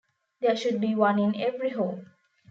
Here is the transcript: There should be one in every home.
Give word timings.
There 0.39 0.55
should 0.57 0.81
be 0.81 0.95
one 0.95 1.19
in 1.19 1.35
every 1.39 1.69
home. 1.69 2.09